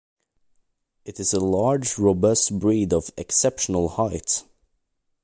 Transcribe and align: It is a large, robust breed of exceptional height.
It 1.05 1.19
is 1.19 1.31
a 1.31 1.39
large, 1.39 1.99
robust 1.99 2.57
breed 2.57 2.91
of 2.91 3.11
exceptional 3.17 3.87
height. 3.87 4.41